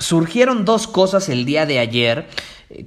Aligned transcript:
surgieron 0.00 0.64
dos 0.64 0.88
cosas 0.88 1.28
el 1.28 1.44
día 1.44 1.66
de 1.66 1.78
ayer 1.78 2.28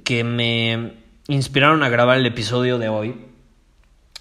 que 0.04 0.24
me 0.24 0.94
inspiraron 1.28 1.82
a 1.82 1.88
grabar 1.88 2.18
el 2.18 2.26
episodio 2.26 2.78
de 2.78 2.90
hoy. 2.90 3.14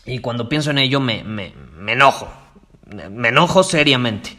Y 0.05 0.19
cuando 0.19 0.47
pienso 0.47 0.71
en 0.71 0.77
ello 0.77 1.01
me, 1.01 1.23
me, 1.23 1.53
me 1.77 1.93
enojo. 1.93 2.31
Me 3.11 3.29
enojo 3.29 3.63
seriamente. 3.63 4.37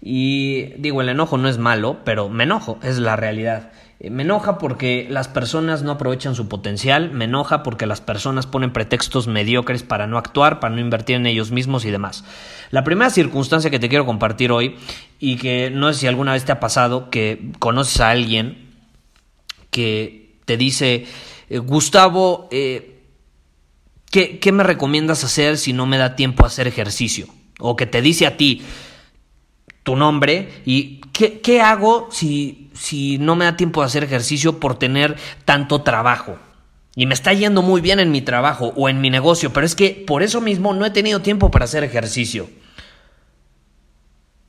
Y 0.00 0.74
digo, 0.78 1.00
el 1.00 1.08
enojo 1.08 1.36
no 1.36 1.48
es 1.48 1.58
malo, 1.58 1.98
pero 2.04 2.28
me 2.28 2.44
enojo, 2.44 2.78
es 2.82 2.98
la 2.98 3.16
realidad. 3.16 3.72
Eh, 3.98 4.10
me 4.10 4.22
enoja 4.22 4.58
porque 4.58 5.06
las 5.08 5.28
personas 5.28 5.82
no 5.82 5.92
aprovechan 5.92 6.34
su 6.34 6.48
potencial, 6.48 7.10
me 7.12 7.24
enoja 7.24 7.62
porque 7.62 7.86
las 7.86 8.00
personas 8.00 8.46
ponen 8.46 8.72
pretextos 8.72 9.26
mediocres 9.26 9.82
para 9.82 10.06
no 10.06 10.18
actuar, 10.18 10.60
para 10.60 10.74
no 10.74 10.80
invertir 10.80 11.16
en 11.16 11.26
ellos 11.26 11.50
mismos 11.50 11.84
y 11.84 11.90
demás. 11.90 12.24
La 12.70 12.84
primera 12.84 13.10
circunstancia 13.10 13.70
que 13.70 13.78
te 13.78 13.88
quiero 13.88 14.04
compartir 14.04 14.52
hoy, 14.52 14.76
y 15.18 15.36
que 15.36 15.70
no 15.70 15.92
sé 15.92 16.00
si 16.00 16.06
alguna 16.06 16.32
vez 16.32 16.44
te 16.44 16.52
ha 16.52 16.60
pasado, 16.60 17.10
que 17.10 17.52
conoces 17.58 18.00
a 18.00 18.10
alguien 18.10 18.74
que 19.70 20.36
te 20.44 20.56
dice, 20.56 21.06
eh, 21.48 21.58
Gustavo, 21.58 22.48
eh, 22.50 23.00
¿qué, 24.10 24.38
¿qué 24.38 24.52
me 24.52 24.62
recomiendas 24.62 25.24
hacer 25.24 25.56
si 25.56 25.72
no 25.72 25.86
me 25.86 25.96
da 25.96 26.16
tiempo 26.16 26.44
a 26.44 26.48
hacer 26.48 26.66
ejercicio? 26.66 27.28
O 27.58 27.76
que 27.76 27.86
te 27.86 28.02
dice 28.02 28.26
a 28.26 28.36
ti, 28.36 28.62
tu 29.86 29.94
nombre 29.94 30.48
y 30.66 31.00
¿qué, 31.12 31.38
qué 31.38 31.62
hago 31.62 32.08
si, 32.10 32.70
si 32.74 33.18
no 33.18 33.36
me 33.36 33.44
da 33.44 33.56
tiempo 33.56 33.80
de 33.80 33.86
hacer 33.86 34.02
ejercicio 34.02 34.58
por 34.58 34.76
tener 34.76 35.16
tanto 35.44 35.82
trabajo? 35.82 36.38
Y 36.96 37.06
me 37.06 37.14
está 37.14 37.32
yendo 37.32 37.62
muy 37.62 37.80
bien 37.80 38.00
en 38.00 38.10
mi 38.10 38.20
trabajo 38.20 38.72
o 38.74 38.88
en 38.88 39.00
mi 39.00 39.10
negocio, 39.10 39.52
pero 39.52 39.64
es 39.64 39.76
que 39.76 40.04
por 40.04 40.24
eso 40.24 40.40
mismo 40.40 40.74
no 40.74 40.84
he 40.84 40.90
tenido 40.90 41.20
tiempo 41.22 41.52
para 41.52 41.66
hacer 41.66 41.84
ejercicio. 41.84 42.50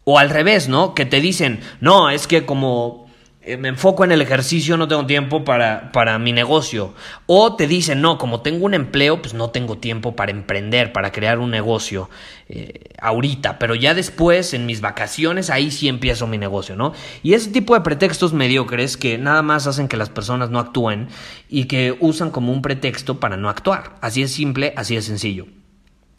O 0.06 0.18
al 0.18 0.32
revés, 0.32 0.68
¿no? 0.70 0.96
Que 0.96 1.06
te 1.06 1.22
dicen, 1.22 1.60
no, 1.82 2.10
es 2.10 2.26
que 2.26 2.48
como 2.48 3.07
me 3.56 3.70
enfoco 3.70 4.04
en 4.04 4.12
el 4.12 4.22
ejercicio, 4.22 4.76
no 4.76 4.90
tengo 4.90 5.06
tiempo 5.06 5.46
para, 5.46 5.92
para 5.94 6.20
mi 6.20 6.34
negocio. 6.34 6.94
O 7.28 7.56
te 7.56 7.68
dicen, 7.68 8.02
no, 8.02 8.18
como 8.18 8.42
tengo 8.42 8.66
un 8.66 8.74
empleo, 8.74 9.22
pues 9.22 9.34
no 9.34 9.52
tengo 9.52 9.78
tiempo 9.78 10.16
para 10.18 10.32
emprender, 10.32 10.92
para 10.92 11.14
crear 11.14 11.40
un 11.40 11.52
negocio 11.52 12.10
eh, 12.50 12.94
ahorita, 13.00 13.60
pero 13.60 13.76
ya 13.76 13.94
después, 13.94 14.54
en 14.54 14.66
mis 14.66 14.82
vacaciones, 14.82 15.50
ahí 15.50 15.72
sí 15.72 15.88
empiezo 15.88 16.28
mi 16.28 16.38
negocio, 16.38 16.76
¿no? 16.76 16.94
Y 17.24 17.34
ese 17.34 17.52
tipo 17.52 17.74
de 17.74 17.82
pretextos 17.82 18.34
mediocres 18.34 18.98
que 18.98 19.18
nada 19.18 19.42
más 19.42 19.68
hacen 19.68 19.88
que 19.88 19.96
las 19.96 20.10
personas 20.10 20.50
no 20.50 20.60
actúen 20.60 21.08
y 21.48 21.66
que 21.66 21.96
usan 22.00 22.32
como 22.32 22.52
un 22.52 22.62
pretexto 22.62 23.20
para 23.20 23.38
no 23.38 23.50
actuar. 23.50 23.96
Así 24.02 24.24
es 24.24 24.32
simple, 24.32 24.74
así 24.76 24.98
es 24.98 25.06
sencillo. 25.06 25.46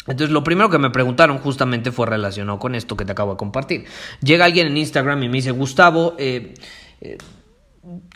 Entonces, 0.07 0.33
lo 0.33 0.43
primero 0.43 0.71
que 0.71 0.79
me 0.79 0.89
preguntaron 0.89 1.39
justamente 1.39 1.93
fue 1.93 2.07
relacionado 2.07 2.59
con 2.59 2.75
esto 2.75 2.97
que 2.97 3.05
te 3.05 3.13
acabo 3.13 3.33
de 3.33 3.37
compartir. 3.37 3.85
Llega 4.23 4.47
alguien 4.47 4.67
en 4.67 4.77
Instagram 4.79 5.23
y 5.23 5.29
me 5.29 5.37
dice, 5.37 5.51
Gustavo, 5.51 6.15
eh, 6.19 6.55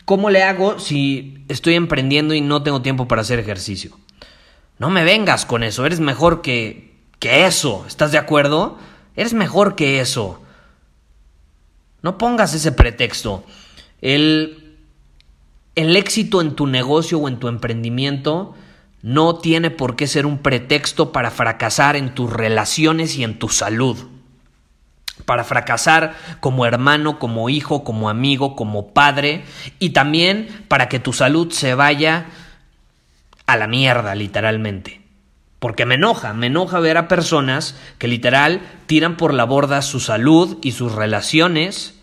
¿Cómo 0.05 0.29
le 0.29 0.43
hago 0.43 0.79
si 0.79 1.45
estoy 1.47 1.75
emprendiendo 1.75 2.33
y 2.33 2.41
no 2.41 2.63
tengo 2.63 2.81
tiempo 2.81 3.07
para 3.07 3.21
hacer 3.21 3.39
ejercicio? 3.39 3.97
No 4.77 4.89
me 4.89 5.03
vengas 5.03 5.45
con 5.45 5.63
eso, 5.63 5.85
eres 5.85 5.99
mejor 5.99 6.41
que, 6.41 6.93
que 7.19 7.45
eso, 7.45 7.85
¿estás 7.87 8.11
de 8.11 8.17
acuerdo? 8.17 8.77
Eres 9.15 9.33
mejor 9.33 9.75
que 9.75 9.99
eso. 9.99 10.41
No 12.01 12.17
pongas 12.17 12.53
ese 12.53 12.71
pretexto. 12.71 13.45
El, 14.01 14.77
el 15.75 15.95
éxito 15.95 16.41
en 16.41 16.55
tu 16.55 16.67
negocio 16.67 17.19
o 17.19 17.27
en 17.27 17.39
tu 17.39 17.47
emprendimiento 17.47 18.55
no 19.01 19.37
tiene 19.37 19.69
por 19.71 19.95
qué 19.95 20.07
ser 20.07 20.25
un 20.25 20.39
pretexto 20.39 21.11
para 21.11 21.31
fracasar 21.31 21.95
en 21.95 22.13
tus 22.13 22.31
relaciones 22.31 23.15
y 23.17 23.23
en 23.23 23.39
tu 23.39 23.49
salud 23.49 24.12
para 25.25 25.43
fracasar 25.43 26.15
como 26.39 26.65
hermano, 26.65 27.19
como 27.19 27.49
hijo, 27.49 27.83
como 27.83 28.09
amigo, 28.09 28.55
como 28.55 28.93
padre 28.93 29.43
y 29.79 29.91
también 29.91 30.65
para 30.67 30.89
que 30.89 30.99
tu 30.99 31.13
salud 31.13 31.51
se 31.51 31.75
vaya 31.75 32.25
a 33.45 33.57
la 33.57 33.67
mierda, 33.67 34.15
literalmente. 34.15 35.01
Porque 35.59 35.85
me 35.85 35.95
enoja, 35.95 36.33
me 36.33 36.47
enoja 36.47 36.79
ver 36.79 36.97
a 36.97 37.07
personas 37.07 37.77
que 37.97 38.07
literal 38.07 38.61
tiran 38.85 39.15
por 39.15 39.33
la 39.33 39.45
borda 39.45 39.81
su 39.81 39.99
salud 39.99 40.57
y 40.61 40.73
sus 40.73 40.91
relaciones 40.91 41.99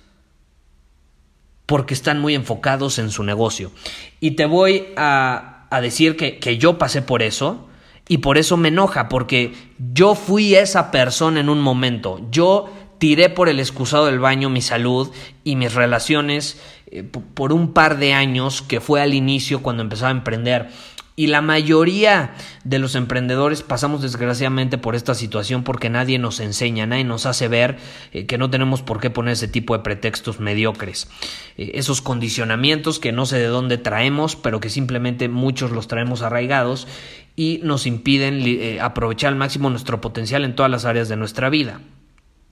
porque 1.67 1.95
están 1.95 2.21
muy 2.21 2.35
enfocados 2.35 2.99
en 2.99 3.11
su 3.11 3.23
negocio. 3.23 3.71
Y 4.19 4.33
te 4.33 4.47
voy 4.47 4.89
a, 4.97 5.67
a 5.71 5.81
decir 5.81 6.17
que, 6.17 6.39
que 6.39 6.59
yo 6.59 6.79
pasé 6.79 7.03
por 7.03 7.23
eso 7.23 7.69
y 8.09 8.19
por 8.19 8.39
eso 8.39 8.57
me 8.57 8.69
enoja, 8.69 9.09
porque 9.09 9.53
yo 9.79 10.17
fui 10.17 10.57
esa 10.57 10.91
persona 10.91 11.39
en 11.39 11.49
un 11.49 11.61
momento. 11.61 12.21
Yo 12.31 12.69
tiré 13.01 13.31
por 13.31 13.49
el 13.49 13.59
excusado 13.59 14.07
del 14.07 14.21
baño 14.21 14.51
mi 14.51 14.61
salud 14.61 15.11
y 15.43 15.57
mis 15.57 15.73
relaciones 15.73 16.61
eh, 16.91 17.03
por 17.03 17.53
un 17.53 17.73
par 17.73 17.99
de 17.99 18.13
años 18.13 18.61
que 18.61 18.81
fue 18.81 19.01
al 19.01 19.15
inicio 19.15 19.63
cuando 19.63 19.83
empezaba 19.83 20.11
a 20.11 20.13
emprender. 20.13 20.69
Y 21.17 21.27
la 21.29 21.41
mayoría 21.41 22.35
de 22.65 22.79
los 22.79 22.95
emprendedores 22.95 23.63
pasamos 23.63 24.03
desgraciadamente 24.03 24.77
por 24.77 24.95
esta 24.95 25.15
situación 25.15 25.65
porque 25.65 25.89
nadie 25.89 26.19
nos 26.19 26.41
enseña, 26.41 26.87
nadie 26.87 27.05
nos 27.05 27.25
hace 27.25 27.49
ver 27.49 27.79
eh, 28.13 28.27
que 28.27 28.37
no 28.37 28.51
tenemos 28.51 28.83
por 28.83 29.01
qué 29.01 29.09
poner 29.09 29.33
ese 29.33 29.49
tipo 29.49 29.75
de 29.75 29.83
pretextos 29.83 30.39
mediocres. 30.39 31.09
Eh, 31.57 31.73
esos 31.75 32.03
condicionamientos 32.03 32.99
que 32.99 33.13
no 33.13 33.25
sé 33.25 33.39
de 33.39 33.47
dónde 33.47 33.79
traemos, 33.79 34.37
pero 34.37 34.61
que 34.61 34.69
simplemente 34.69 35.31
muchos 35.31 35.71
los 35.71 35.89
traemos 35.89 36.21
arraigados 36.21 36.87
y 37.35 37.61
nos 37.63 37.87
impiden 37.87 38.79
aprovechar 38.83 39.29
al 39.29 39.37
máximo 39.37 39.71
nuestro 39.71 40.03
potencial 40.03 40.45
en 40.45 40.55
todas 40.55 40.71
las 40.71 40.85
áreas 40.85 41.09
de 41.09 41.17
nuestra 41.17 41.49
vida. 41.49 41.81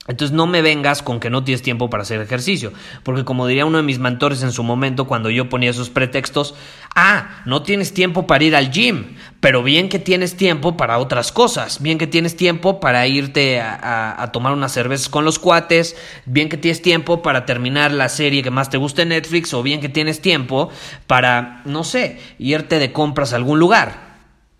Entonces 0.09 0.35
no 0.35 0.47
me 0.47 0.63
vengas 0.63 1.03
con 1.03 1.19
que 1.19 1.29
no 1.29 1.43
tienes 1.43 1.61
tiempo 1.61 1.91
para 1.91 2.01
hacer 2.01 2.19
ejercicio, 2.19 2.73
porque 3.03 3.23
como 3.23 3.45
diría 3.45 3.67
uno 3.67 3.77
de 3.77 3.83
mis 3.83 3.99
mentores 3.99 4.41
en 4.41 4.51
su 4.51 4.63
momento 4.63 5.05
cuando 5.05 5.29
yo 5.29 5.49
ponía 5.49 5.69
esos 5.69 5.91
pretextos, 5.91 6.55
ah, 6.95 7.43
no 7.45 7.61
tienes 7.61 7.93
tiempo 7.93 8.25
para 8.25 8.43
ir 8.43 8.55
al 8.55 8.71
gym, 8.71 9.15
pero 9.39 9.61
bien 9.61 9.87
que 9.87 9.99
tienes 9.99 10.35
tiempo 10.35 10.75
para 10.75 10.97
otras 10.97 11.31
cosas, 11.31 11.79
bien 11.79 11.99
que 11.99 12.07
tienes 12.07 12.35
tiempo 12.35 12.79
para 12.79 13.05
irte 13.05 13.61
a, 13.61 14.27
tomar 14.33 14.53
unas 14.53 14.71
cervezas 14.71 15.09
con 15.09 15.25
los 15.25 15.37
cuates, 15.37 15.95
bien 16.25 16.49
que 16.49 16.57
tienes 16.57 16.81
tiempo 16.81 17.21
para 17.21 17.45
terminar 17.45 17.91
la 17.91 18.09
serie 18.09 18.41
que 18.41 18.49
más 18.49 18.71
te 18.71 18.77
guste 18.77 19.03
en 19.03 19.09
Netflix, 19.09 19.53
o 19.53 19.61
bien 19.61 19.79
que 19.79 19.89
tienes 19.89 20.21
tiempo 20.21 20.71
para, 21.05 21.61
no 21.65 21.83
sé, 21.83 22.19
irte 22.39 22.79
de 22.79 22.91
compras 22.91 23.31
a 23.31 23.35
algún 23.35 23.59
lugar. 23.59 24.09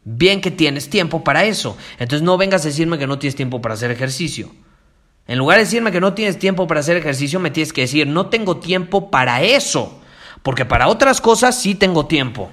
Bien 0.04 0.42
que 0.42 0.52
tienes 0.52 0.92
tiempo 0.92 1.24
para 1.24 1.46
eso. 1.46 1.76
Entonces 1.94 2.22
no 2.22 2.38
vengas 2.38 2.62
a 2.66 2.68
decirme 2.68 3.00
que 3.00 3.08
no 3.08 3.18
tienes 3.18 3.36
tiempo 3.36 3.62
para 3.62 3.74
hacer 3.74 3.90
ejercicio. 3.90 4.52
En 5.30 5.38
lugar 5.38 5.60
de 5.60 5.66
decirme 5.66 5.92
que 5.92 6.02
no 6.02 6.16
tienes 6.16 6.40
tiempo 6.40 6.66
para 6.66 6.80
hacer 6.80 6.98
ejercicio, 6.98 7.40
me 7.40 7.52
tienes 7.52 7.72
que 7.72 7.82
decir, 7.82 8.08
no 8.08 8.30
tengo 8.30 8.58
tiempo 8.58 9.12
para 9.12 9.44
eso. 9.44 10.02
Porque 10.42 10.66
para 10.66 10.88
otras 10.88 11.22
cosas 11.22 11.54
sí 11.54 11.76
tengo 11.76 12.08
tiempo. 12.08 12.50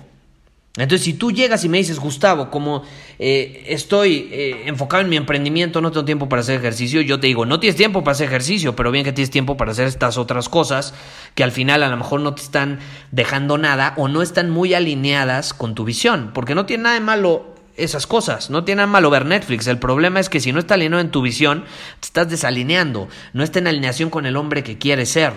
Entonces, 0.77 1.03
si 1.03 1.15
tú 1.15 1.33
llegas 1.33 1.65
y 1.65 1.71
me 1.71 1.79
dices, 1.79 1.99
Gustavo, 1.99 2.51
como 2.51 2.83
eh, 3.19 3.65
estoy 3.69 4.29
eh, 4.31 4.65
enfocado 4.67 5.03
en 5.03 5.09
mi 5.09 5.17
emprendimiento, 5.17 5.81
no 5.81 5.91
tengo 5.91 6.05
tiempo 6.05 6.29
para 6.29 6.41
hacer 6.41 6.59
ejercicio, 6.61 7.01
yo 7.01 7.19
te 7.19 7.29
digo, 7.29 7.47
no 7.47 7.59
tienes 7.61 7.77
tiempo 7.77 8.05
para 8.05 8.13
hacer 8.13 8.27
ejercicio, 8.27 8.77
pero 8.77 8.91
bien 8.91 9.07
que 9.07 9.13
tienes 9.13 9.31
tiempo 9.31 9.57
para 9.57 9.71
hacer 9.71 9.87
estas 9.87 10.19
otras 10.19 10.51
cosas 10.51 10.93
que 11.35 11.45
al 11.45 11.53
final 11.53 11.83
a 11.83 11.89
lo 11.89 11.97
mejor 11.97 12.21
no 12.21 12.35
te 12.35 12.43
están 12.43 12.81
dejando 13.11 13.57
nada 13.57 13.95
o 13.97 14.09
no 14.09 14.21
están 14.21 14.51
muy 14.51 14.75
alineadas 14.75 15.55
con 15.55 15.75
tu 15.75 15.87
visión. 15.87 16.33
Porque 16.35 16.55
no 16.55 16.67
tiene 16.67 16.83
nada 16.83 16.97
de 16.97 17.01
malo 17.01 17.56
esas 17.77 18.07
cosas. 18.07 18.51
No 18.51 18.65
tiene 18.65 18.79
nada 18.79 18.87
malo 18.87 19.11
ver 19.11 19.27
Netflix. 19.27 19.67
El 19.67 19.79
problema 19.79 20.21
es 20.21 20.29
que 20.29 20.41
si 20.41 20.53
no 20.53 20.59
está 20.59 20.75
alineado 20.75 21.01
en 21.01 21.11
tu 21.11 21.23
visión, 21.23 21.65
te 22.01 22.07
estás 22.07 22.29
desalineando. 22.29 23.09
No 23.33 23.43
está 23.43 23.59
en 23.59 23.69
alineación 23.69 24.11
con 24.11 24.27
el 24.27 24.37
hombre 24.37 24.63
que 24.63 24.79
quieres 24.79 25.11
ser. 25.11 25.33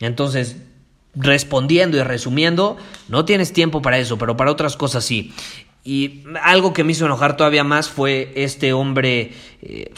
Entonces, 0.00 0.56
respondiendo 1.14 1.96
y 1.96 2.02
resumiendo, 2.02 2.76
no 3.08 3.24
tienes 3.24 3.52
tiempo 3.52 3.82
para 3.82 3.98
eso, 3.98 4.18
pero 4.18 4.36
para 4.36 4.50
otras 4.50 4.76
cosas 4.76 5.04
sí. 5.04 5.34
Y 5.82 6.24
algo 6.42 6.72
que 6.72 6.84
me 6.84 6.92
hizo 6.92 7.06
enojar 7.06 7.36
todavía 7.36 7.64
más 7.64 7.88
fue 7.88 8.32
este 8.34 8.72
hombre 8.72 9.32
eh, 9.62 9.92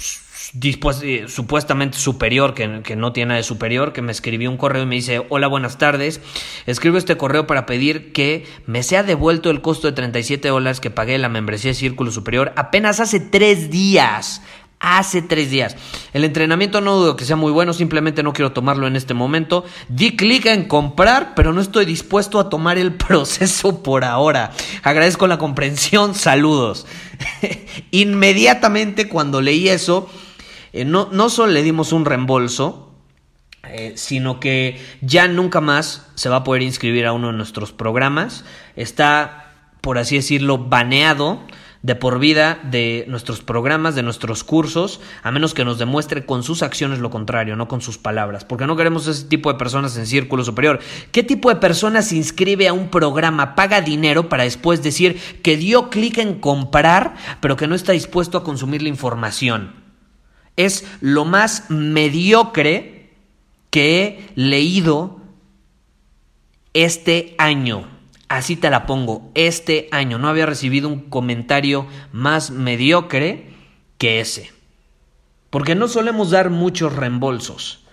eh, 1.02 1.24
supuestamente 1.28 1.98
superior, 1.98 2.54
que, 2.54 2.82
que, 2.82 2.94
no 2.94 3.12
tiene 3.12 3.28
nada 3.28 3.38
de 3.38 3.42
superior, 3.42 3.92
que 3.92 4.02
me 4.02 4.12
escribió 4.12 4.50
un 4.50 4.58
correo 4.58 4.82
y 4.82 4.86
me 4.86 4.96
dice, 4.96 5.24
hola, 5.28 5.48
buenas 5.48 5.78
tardes, 5.78 6.20
escribo 6.66 6.98
este 6.98 7.16
correo 7.16 7.46
para 7.46 7.64
pedir 7.64 8.12
que 8.12 8.44
me 8.66 8.82
sea 8.82 9.02
devuelto 9.02 9.50
el 9.50 9.60
costo 9.60 9.86
de 9.88 9.94
37 9.94 10.48
dólares 10.48 10.80
que 10.80 10.90
pagué 10.90 11.16
la 11.18 11.28
membresía 11.28 11.70
de 11.70 11.74
Círculo 11.74 12.10
Superior 12.10 12.52
apenas 12.56 13.00
hace 13.00 13.18
tres 13.18 13.70
días 13.70 14.42
hace 14.82 15.22
tres 15.22 15.48
días. 15.48 15.76
El 16.12 16.24
entrenamiento 16.24 16.80
no 16.80 16.96
dudo 16.96 17.16
que 17.16 17.24
sea 17.24 17.36
muy 17.36 17.52
bueno, 17.52 17.72
simplemente 17.72 18.22
no 18.22 18.32
quiero 18.32 18.52
tomarlo 18.52 18.86
en 18.86 18.96
este 18.96 19.14
momento. 19.14 19.64
Di 19.88 20.16
clic 20.16 20.46
en 20.46 20.66
comprar, 20.66 21.34
pero 21.34 21.52
no 21.52 21.60
estoy 21.60 21.86
dispuesto 21.86 22.38
a 22.38 22.50
tomar 22.50 22.76
el 22.76 22.94
proceso 22.96 23.82
por 23.82 24.04
ahora. 24.04 24.50
Agradezco 24.82 25.26
la 25.26 25.38
comprensión, 25.38 26.14
saludos. 26.16 26.86
Inmediatamente 27.92 29.08
cuando 29.08 29.40
leí 29.40 29.68
eso, 29.68 30.10
eh, 30.72 30.84
no, 30.84 31.08
no 31.12 31.30
solo 31.30 31.52
le 31.52 31.62
dimos 31.62 31.92
un 31.92 32.04
reembolso, 32.04 32.92
eh, 33.68 33.92
sino 33.94 34.40
que 34.40 34.80
ya 35.00 35.28
nunca 35.28 35.60
más 35.60 36.08
se 36.16 36.28
va 36.28 36.36
a 36.36 36.44
poder 36.44 36.62
inscribir 36.62 37.06
a 37.06 37.12
uno 37.12 37.28
de 37.28 37.34
nuestros 37.34 37.70
programas. 37.72 38.44
Está, 38.74 39.52
por 39.80 39.98
así 39.98 40.16
decirlo, 40.16 40.58
baneado 40.58 41.40
de 41.82 41.96
por 41.96 42.20
vida 42.20 42.60
de 42.62 43.04
nuestros 43.08 43.42
programas, 43.42 43.96
de 43.96 44.04
nuestros 44.04 44.44
cursos, 44.44 45.00
a 45.22 45.32
menos 45.32 45.52
que 45.52 45.64
nos 45.64 45.78
demuestre 45.78 46.24
con 46.24 46.44
sus 46.44 46.62
acciones 46.62 47.00
lo 47.00 47.10
contrario, 47.10 47.56
no 47.56 47.66
con 47.66 47.80
sus 47.80 47.98
palabras, 47.98 48.44
porque 48.44 48.66
no 48.66 48.76
queremos 48.76 49.08
ese 49.08 49.24
tipo 49.24 49.52
de 49.52 49.58
personas 49.58 49.96
en 49.96 50.06
círculo 50.06 50.44
superior. 50.44 50.78
¿Qué 51.10 51.24
tipo 51.24 51.48
de 51.48 51.56
persona 51.56 52.02
se 52.02 52.16
inscribe 52.16 52.68
a 52.68 52.72
un 52.72 52.88
programa, 52.88 53.56
paga 53.56 53.80
dinero 53.80 54.28
para 54.28 54.44
después 54.44 54.82
decir 54.82 55.20
que 55.42 55.56
dio 55.56 55.90
clic 55.90 56.18
en 56.18 56.38
comprar, 56.38 57.16
pero 57.40 57.56
que 57.56 57.66
no 57.66 57.74
está 57.74 57.92
dispuesto 57.92 58.38
a 58.38 58.44
consumir 58.44 58.82
la 58.82 58.88
información? 58.88 59.74
Es 60.56 60.86
lo 61.00 61.24
más 61.24 61.68
mediocre 61.68 63.10
que 63.70 64.00
he 64.00 64.30
leído 64.36 65.20
este 66.74 67.34
año. 67.38 67.91
Así 68.32 68.56
te 68.56 68.70
la 68.70 68.86
pongo. 68.86 69.30
Este 69.34 69.88
año 69.90 70.16
no 70.16 70.26
había 70.26 70.46
recibido 70.46 70.88
un 70.88 71.00
comentario 71.10 71.86
más 72.12 72.50
mediocre 72.50 73.50
que 73.98 74.20
ese. 74.20 74.50
Porque 75.50 75.74
no 75.74 75.86
solemos 75.86 76.30
dar 76.30 76.48
muchos 76.48 76.96
reembolsos. 76.96 77.84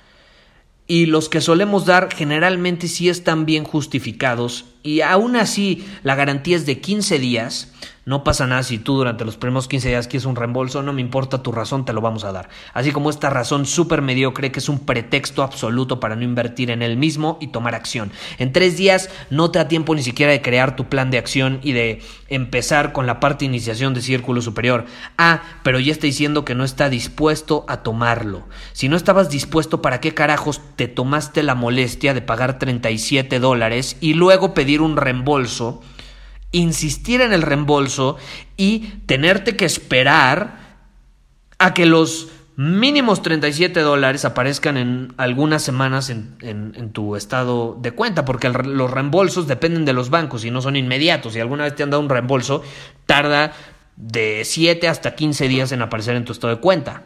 Y 0.87 1.07
los 1.07 1.27
que 1.27 1.41
solemos 1.41 1.85
dar 1.85 2.07
generalmente 2.15 2.87
sí 2.87 3.09
están 3.09 3.45
bien 3.45 3.65
justificados. 3.65 4.63
Y 4.81 5.01
aún 5.01 5.35
así 5.35 5.85
la 6.03 6.15
garantía 6.15 6.55
es 6.55 6.65
de 6.65 6.79
15 6.79 7.19
días. 7.19 7.73
No 8.09 8.23
pasa 8.23 8.47
nada 8.47 8.63
si 8.63 8.79
tú 8.79 8.95
durante 8.95 9.23
los 9.23 9.37
primeros 9.37 9.67
15 9.67 9.89
días 9.89 10.07
quieres 10.07 10.25
un 10.25 10.35
reembolso, 10.35 10.81
no 10.81 10.93
me 10.93 11.01
importa 11.01 11.43
tu 11.43 11.51
razón, 11.51 11.85
te 11.85 11.93
lo 11.93 12.01
vamos 12.01 12.23
a 12.23 12.31
dar. 12.31 12.49
Así 12.73 12.91
como 12.91 13.11
esta 13.11 13.29
razón 13.29 13.67
súper 13.67 14.01
mediocre 14.01 14.51
que 14.51 14.57
es 14.57 14.67
un 14.67 14.79
pretexto 14.79 15.43
absoluto 15.43 15.99
para 15.99 16.15
no 16.15 16.23
invertir 16.23 16.71
en 16.71 16.81
él 16.81 16.97
mismo 16.97 17.37
y 17.39 17.49
tomar 17.49 17.75
acción. 17.75 18.11
En 18.39 18.51
tres 18.51 18.77
días 18.77 19.11
no 19.29 19.51
te 19.51 19.59
da 19.59 19.67
tiempo 19.67 19.93
ni 19.93 20.01
siquiera 20.01 20.31
de 20.31 20.41
crear 20.41 20.75
tu 20.75 20.85
plan 20.85 21.11
de 21.11 21.19
acción 21.19 21.59
y 21.61 21.73
de 21.73 22.01
empezar 22.29 22.93
con 22.93 23.05
la 23.05 23.19
parte 23.19 23.45
de 23.45 23.49
iniciación 23.51 23.93
de 23.93 24.01
círculo 24.01 24.41
superior. 24.41 24.85
Ah, 25.19 25.43
pero 25.61 25.79
ya 25.79 25.91
está 25.91 26.07
diciendo 26.07 26.43
que 26.43 26.55
no 26.55 26.63
está 26.63 26.89
dispuesto 26.89 27.63
a 27.67 27.83
tomarlo. 27.83 28.47
Si 28.73 28.89
no 28.89 28.95
estabas 28.95 29.29
dispuesto, 29.29 29.83
¿para 29.83 30.01
qué 30.01 30.15
carajos 30.15 30.61
te 30.77 30.87
tomaste 30.87 31.43
la 31.43 31.53
molestia 31.53 32.15
de 32.15 32.23
pagar 32.23 32.57
37 32.57 33.39
dólares 33.39 33.97
y 34.01 34.15
luego 34.15 34.55
pedir 34.55 34.81
un 34.81 34.97
reembolso? 34.97 35.83
Insistir 36.51 37.21
en 37.21 37.33
el 37.33 37.41
reembolso 37.41 38.17
y 38.57 38.79
tenerte 39.05 39.55
que 39.55 39.65
esperar 39.65 40.59
a 41.59 41.73
que 41.73 41.85
los 41.85 42.29
mínimos 42.55 43.21
37 43.21 43.79
dólares 43.79 44.25
aparezcan 44.25 44.75
en 44.75 45.13
algunas 45.15 45.63
semanas 45.63 46.09
en, 46.09 46.91
tu 46.91 47.15
estado 47.15 47.77
de 47.79 47.91
cuenta, 47.91 48.25
porque 48.25 48.49
los 48.49 48.91
reembolsos 48.91 49.47
dependen 49.47 49.85
de 49.85 49.93
los 49.93 50.09
bancos 50.09 50.43
y 50.43 50.51
no 50.51 50.61
son 50.61 50.75
inmediatos. 50.75 51.33
Si 51.33 51.39
alguna 51.39 51.63
vez 51.63 51.75
te 51.75 51.83
han 51.83 51.89
dado 51.89 52.03
un 52.03 52.09
reembolso, 52.09 52.61
tarda 53.05 53.53
de 53.95 54.41
7 54.43 54.89
hasta 54.89 55.15
15 55.15 55.47
días 55.47 55.71
en 55.71 55.81
aparecer 55.81 56.17
en 56.17 56.25
tu 56.25 56.33
estado 56.33 56.55
de 56.55 56.59
cuenta. 56.59 57.03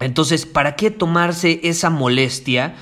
Entonces, 0.00 0.46
¿para 0.46 0.74
qué 0.74 0.90
tomarse 0.90 1.60
esa 1.64 1.90
molestia? 1.90 2.74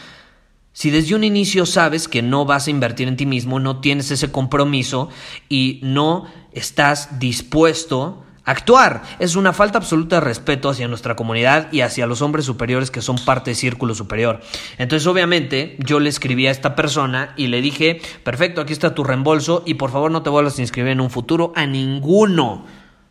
Si 0.73 0.91
desde 0.91 1.17
un 1.17 1.25
inicio 1.25 1.67
sabes 1.67 2.07
que 2.07 2.23
no 2.23 2.45
vas 2.45 2.67
a 2.67 2.71
invertir 2.71 3.09
en 3.09 3.17
ti 3.17 3.27
mismo, 3.27 3.59
no 3.59 3.81
tienes 3.81 4.11
ese 4.11 4.31
compromiso 4.31 5.09
y 5.49 5.81
no 5.83 6.27
estás 6.53 7.19
dispuesto 7.19 8.23
a 8.45 8.53
actuar, 8.53 9.03
es 9.19 9.35
una 9.35 9.53
falta 9.53 9.79
absoluta 9.79 10.17
de 10.17 10.21
respeto 10.21 10.71
hacia 10.71 10.87
nuestra 10.87 11.17
comunidad 11.17 11.73
y 11.73 11.81
hacia 11.81 12.07
los 12.07 12.23
hombres 12.23 12.45
superiores 12.45 12.93
que 12.93 13.03
son 13.03 13.17
parte 13.25 13.51
del 13.51 13.57
círculo 13.57 13.97
superior. 13.97 14.41
Entonces, 14.79 15.09
obviamente, 15.09 15.77
yo 15.81 15.99
le 15.99 16.09
escribí 16.09 16.47
a 16.47 16.53
esta 16.53 16.77
persona 16.77 17.35
y 17.37 17.49
le 17.49 17.61
dije, 17.61 18.01
perfecto, 18.23 18.61
aquí 18.61 18.73
está 18.73 18.95
tu 18.95 19.03
reembolso 19.03 19.65
y 19.67 19.75
por 19.75 19.91
favor 19.91 20.13
no 20.13 20.23
te 20.23 20.31
vuelvas 20.31 20.59
a 20.59 20.63
inscribir 20.63 20.93
en 20.93 21.01
un 21.01 21.11
futuro 21.11 21.53
a 21.57 21.67
ninguno 21.67 22.65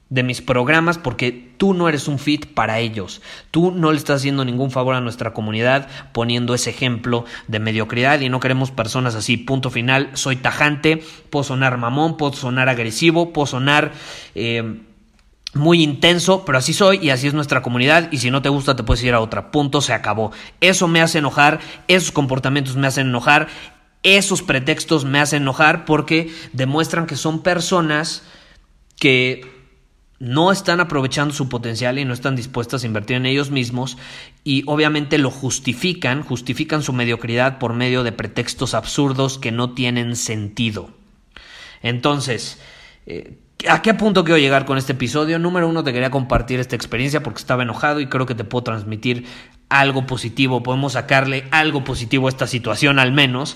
de 0.09 0.23
mis 0.23 0.41
programas 0.41 0.97
porque 0.97 1.53
tú 1.57 1.73
no 1.73 1.87
eres 1.87 2.07
un 2.07 2.19
fit 2.19 2.47
para 2.53 2.79
ellos. 2.79 3.21
Tú 3.51 3.71
no 3.71 3.91
le 3.91 3.97
estás 3.97 4.17
haciendo 4.17 4.43
ningún 4.43 4.71
favor 4.71 4.95
a 4.95 5.01
nuestra 5.01 5.33
comunidad 5.33 5.87
poniendo 6.13 6.53
ese 6.53 6.71
ejemplo 6.71 7.25
de 7.47 7.59
mediocridad 7.59 8.19
y 8.19 8.29
no 8.29 8.39
queremos 8.39 8.71
personas 8.71 9.15
así. 9.15 9.37
Punto 9.37 9.69
final. 9.69 10.09
Soy 10.13 10.35
tajante, 10.35 11.03
puedo 11.29 11.43
sonar 11.43 11.77
mamón, 11.77 12.17
puedo 12.17 12.33
sonar 12.33 12.69
agresivo, 12.69 13.33
puedo 13.33 13.47
sonar... 13.47 13.91
Eh, 14.35 14.81
muy 15.53 15.81
intenso, 15.81 16.45
pero 16.45 16.59
así 16.59 16.73
soy 16.73 16.99
y 17.01 17.09
así 17.09 17.25
es 17.25 17.33
nuestra 17.33 17.63
comunidad 17.63 18.11
y 18.11 18.19
si 18.19 18.29
no 18.29 18.43
te 18.43 18.49
gusta 18.49 18.75
te 18.75 18.83
puedes 18.83 19.03
ir 19.03 19.13
a 19.13 19.19
otra. 19.19 19.49
Punto, 19.51 19.81
se 19.81 19.93
acabó. 19.93 20.31
Eso 20.61 20.87
me 20.87 21.01
hace 21.01 21.17
enojar, 21.17 21.59
esos 21.87 22.11
comportamientos 22.11 22.75
me 22.75 22.85
hacen 22.85 23.07
enojar, 23.07 23.47
esos 24.03 24.43
pretextos 24.43 25.05
me 25.05 25.19
hacen 25.19 25.41
enojar 25.41 25.85
porque 25.85 26.31
demuestran 26.53 27.07
que 27.07 27.15
son 27.15 27.41
personas 27.41 28.21
que 28.99 29.58
no 30.19 30.51
están 30.51 30.81
aprovechando 30.81 31.33
su 31.33 31.47
potencial 31.47 31.97
y 31.97 32.05
no 32.05 32.13
están 32.13 32.35
dispuestas 32.35 32.83
a 32.83 32.87
invertir 32.87 33.17
en 33.17 33.25
ellos 33.25 33.51
mismos 33.51 33.97
y 34.43 34.63
obviamente 34.67 35.17
lo 35.17 35.31
justifican, 35.31 36.23
justifican 36.23 36.83
su 36.83 36.91
mediocridad 36.91 37.57
por 37.57 37.73
medio 37.73 38.03
de 38.03 38.11
pretextos 38.11 38.73
absurdos 38.73 39.37
que 39.37 39.51
no 39.51 39.73
tienen 39.73 40.17
sentido. 40.17 40.89
Entonces, 41.81 42.59
eh, 43.05 43.37
¿a 43.69 43.81
qué 43.81 43.93
punto 43.93 44.25
quiero 44.25 44.37
llegar 44.37 44.65
con 44.65 44.77
este 44.77 44.91
episodio? 44.91 45.39
Número 45.39 45.69
uno, 45.69 45.85
te 45.85 45.93
quería 45.93 46.11
compartir 46.11 46.59
esta 46.59 46.75
experiencia 46.75 47.23
porque 47.23 47.39
estaba 47.39 47.63
enojado 47.63 48.01
y 48.01 48.07
creo 48.07 48.25
que 48.25 48.35
te 48.35 48.43
puedo 48.43 48.63
transmitir 48.63 49.25
algo 49.69 50.05
positivo, 50.05 50.63
podemos 50.63 50.93
sacarle 50.93 51.47
algo 51.51 51.83
positivo 51.83 52.27
a 52.27 52.29
esta 52.29 52.47
situación 52.47 52.99
al 52.99 53.13
menos. 53.13 53.55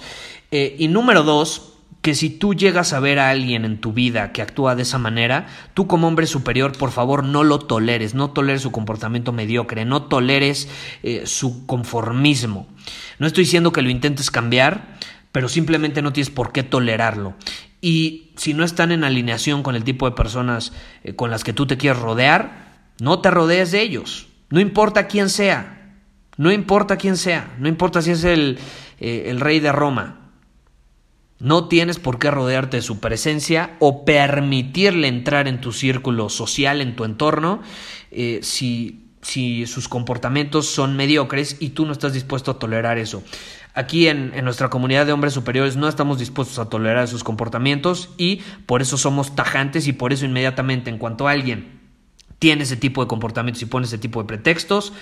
Eh, 0.51 0.75
y 0.79 0.87
número 0.87 1.23
dos, 1.23 1.72
que 2.03 2.15
si 2.15 2.29
tú 2.29 2.53
llegas 2.53 2.91
a 2.91 2.99
ver 2.99 3.17
a 3.17 3.29
alguien 3.29 3.63
en 3.63 3.79
tu 3.79 3.93
vida 3.93 4.33
que 4.33 4.41
actúa 4.41 4.75
de 4.75 4.81
esa 4.81 4.97
manera, 4.97 5.47
tú 5.73 5.87
como 5.87 6.05
hombre 6.05 6.27
superior, 6.27 6.77
por 6.77 6.91
favor, 6.91 7.23
no 7.23 7.45
lo 7.45 7.59
toleres, 7.59 8.13
no 8.13 8.31
toleres 8.31 8.61
su 8.61 8.73
comportamiento 8.73 9.31
mediocre, 9.31 9.85
no 9.85 10.03
toleres 10.03 10.67
eh, 11.01 11.23
su 11.25 11.65
conformismo. 11.65 12.67
No 13.19 13.25
estoy 13.25 13.45
diciendo 13.45 13.71
que 13.71 13.81
lo 13.81 13.89
intentes 13.89 14.31
cambiar, 14.31 14.97
pero 15.31 15.47
simplemente 15.47 16.01
no 16.01 16.11
tienes 16.11 16.29
por 16.29 16.51
qué 16.51 16.61
tolerarlo. 16.61 17.35
Y 17.79 18.31
si 18.35 18.53
no 18.53 18.65
están 18.65 18.91
en 18.91 19.05
alineación 19.05 19.63
con 19.63 19.75
el 19.75 19.85
tipo 19.85 20.05
de 20.05 20.13
personas 20.13 20.73
eh, 21.05 21.15
con 21.15 21.31
las 21.31 21.45
que 21.45 21.53
tú 21.53 21.67
te 21.67 21.77
quieres 21.77 22.01
rodear, 22.01 22.83
no 22.99 23.19
te 23.19 23.31
rodees 23.31 23.71
de 23.71 23.81
ellos. 23.81 24.27
No 24.49 24.59
importa 24.59 25.07
quién 25.07 25.29
sea. 25.29 25.95
No 26.35 26.51
importa 26.51 26.97
quién 26.97 27.15
sea. 27.15 27.55
No 27.59 27.69
importa 27.69 28.01
si 28.01 28.11
es 28.11 28.25
el, 28.25 28.59
eh, 28.99 29.27
el 29.27 29.39
rey 29.39 29.61
de 29.61 29.71
Roma. 29.71 30.22
No 31.43 31.67
tienes 31.67 31.99
por 31.99 32.19
qué 32.19 32.31
rodearte 32.31 32.77
de 32.77 32.81
su 32.81 33.01
presencia 33.01 33.75
o 33.79 34.05
permitirle 34.05 35.09
entrar 35.09 35.49
en 35.49 35.59
tu 35.59 35.73
círculo 35.73 36.29
social, 36.29 36.79
en 36.79 36.95
tu 36.95 37.03
entorno, 37.03 37.61
eh, 38.11 38.39
si, 38.43 39.09
si, 39.21 39.65
sus 39.65 39.89
comportamientos 39.89 40.67
son 40.67 40.95
mediocres 40.95 41.57
y 41.59 41.71
tú 41.71 41.85
no 41.85 41.91
estás 41.91 42.13
dispuesto 42.13 42.51
a 42.51 42.59
tolerar 42.59 42.97
eso. 42.97 43.23
Aquí 43.73 44.07
en, 44.07 44.31
en, 44.33 44.45
nuestra 44.45 44.69
comunidad 44.69 45.05
de 45.05 45.11
hombres 45.11 45.33
superiores 45.33 45.75
no 45.75 45.89
estamos 45.89 46.17
dispuestos 46.17 46.59
a 46.59 46.69
tolerar 46.69 47.09
sus 47.09 47.25
comportamientos 47.25 48.11
y 48.17 48.37
por 48.65 48.81
eso 48.81 48.97
somos 48.97 49.35
tajantes 49.35 49.85
y 49.89 49.91
por 49.91 50.13
eso 50.13 50.23
inmediatamente 50.23 50.89
en 50.89 50.97
cuanto 50.97 51.27
alguien 51.27 51.81
tiene 52.39 52.63
ese 52.63 52.77
tipo 52.77 53.01
de 53.01 53.09
comportamientos 53.09 53.61
y 53.61 53.65
pone 53.65 53.85
ese 53.85 53.97
tipo 53.97 54.21
de 54.21 54.27
pretextos, 54.27 54.93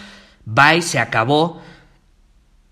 bye, 0.45 0.81
se 0.81 0.97
acabó. 0.97 1.61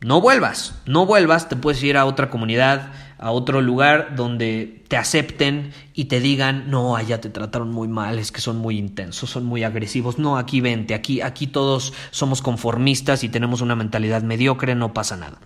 No 0.02 0.22
vuelvas, 0.22 0.74
no 0.88 1.06
vuelvas, 1.06 1.50
te 1.50 1.56
puedes 1.56 1.84
ir 1.84 1.98
a 1.98 2.06
otra 2.06 2.32
comunidad, 2.32 2.94
a 3.20 3.32
otro 3.32 3.62
lugar 3.62 4.16
donde 4.16 4.84
te 4.88 4.96
acepten 4.96 5.72
y 5.94 6.06
te 6.06 6.22
digan, 6.22 6.70
no, 6.70 6.96
allá 6.96 7.20
te 7.20 7.30
trataron 7.30 7.70
muy 7.70 7.90
mal, 7.90 8.18
es 8.18 8.32
que 8.32 8.40
son 8.40 8.58
muy 8.58 8.78
intensos, 8.78 9.30
son 9.30 9.46
muy 9.46 9.64
agresivos, 9.64 10.18
no, 10.18 10.38
aquí 10.38 10.62
vente, 10.62 10.94
aquí, 10.94 11.20
aquí 11.22 11.46
todos 11.46 11.94
somos 12.12 12.42
conformistas 12.42 13.24
y 13.26 13.30
tenemos 13.30 13.62
una 13.62 13.76
mentalidad 13.76 14.24
mediocre, 14.24 14.74
no 14.74 14.94
pasa 14.94 15.18
nada. 15.18 15.40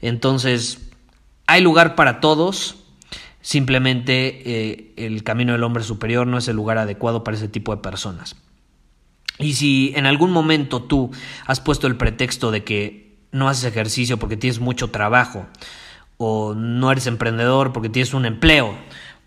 Entonces, 0.00 0.90
hay 1.46 1.60
lugar 1.60 1.94
para 1.94 2.20
todos. 2.20 2.76
Simplemente 3.42 4.42
eh, 4.46 4.94
el 4.96 5.22
camino 5.22 5.52
del 5.52 5.62
hombre 5.64 5.84
superior 5.84 6.26
no 6.26 6.38
es 6.38 6.48
el 6.48 6.56
lugar 6.56 6.78
adecuado 6.78 7.22
para 7.22 7.36
ese 7.36 7.48
tipo 7.48 7.76
de 7.76 7.82
personas. 7.82 8.36
Y 9.38 9.54
si 9.54 9.92
en 9.96 10.06
algún 10.06 10.30
momento 10.30 10.82
tú 10.82 11.10
has 11.46 11.60
puesto 11.60 11.86
el 11.86 11.96
pretexto 11.96 12.50
de 12.50 12.64
que 12.64 13.18
no 13.32 13.48
haces 13.48 13.64
ejercicio 13.64 14.18
porque 14.18 14.38
tienes 14.38 14.60
mucho 14.60 14.90
trabajo, 14.90 15.46
o 16.16 16.54
no 16.54 16.90
eres 16.90 17.06
emprendedor 17.06 17.72
porque 17.72 17.88
tienes 17.88 18.14
un 18.14 18.26
empleo, 18.26 18.74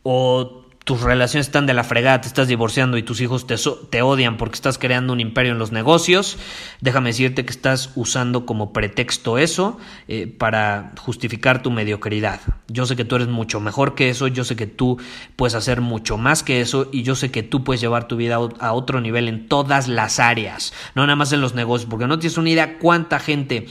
o 0.03 0.67
tus 0.87 1.01
relaciones 1.01 1.47
están 1.47 1.65
de 1.65 1.73
la 1.73 1.83
fregada, 1.83 2.21
te 2.21 2.29
estás 2.29 2.47
divorciando 2.47 2.97
y 2.97 3.03
tus 3.03 3.19
hijos 3.19 3.45
te, 3.45 3.55
te, 3.89 4.01
odian 4.01 4.37
porque 4.37 4.55
estás 4.55 4.77
creando 4.77 5.11
un 5.11 5.19
imperio 5.19 5.51
en 5.51 5.59
los 5.59 5.73
negocios, 5.73 6.37
déjame 6.79 7.09
decirte 7.09 7.43
que 7.43 7.51
estás 7.51 7.91
usando 7.95 8.45
como 8.45 8.71
pretexto 8.71 9.37
eso 9.37 9.77
eh, 10.07 10.27
para 10.27 10.93
justificar 10.97 11.61
tu 11.61 11.71
mediocridad. 11.71 12.39
Yo 12.69 12.85
sé 12.85 12.95
que 12.95 13.03
tú 13.03 13.17
eres 13.17 13.27
mucho 13.27 13.59
mejor 13.59 13.95
que 13.95 14.07
eso, 14.07 14.27
yo 14.27 14.45
sé 14.45 14.55
que 14.55 14.65
tú 14.65 14.97
puedes 15.35 15.55
hacer 15.55 15.81
mucho 15.81 16.17
más 16.17 16.41
que 16.41 16.61
eso 16.61 16.87
y 16.93 17.03
yo 17.03 17.15
sé 17.15 17.31
que 17.31 17.43
tú 17.43 17.65
puedes 17.65 17.81
llevar 17.81 18.07
tu 18.07 18.15
vida 18.15 18.35
a 18.35 18.71
otro 18.71 19.01
nivel 19.01 19.27
en 19.27 19.49
todas 19.49 19.89
las 19.89 20.21
áreas, 20.21 20.71
no 20.95 21.01
nada 21.01 21.17
más 21.17 21.33
en 21.33 21.41
los 21.41 21.53
negocios, 21.53 21.89
porque 21.89 22.07
no 22.07 22.17
tienes 22.17 22.37
una 22.37 22.49
idea 22.49 22.79
cuánta 22.79 23.19
gente 23.19 23.67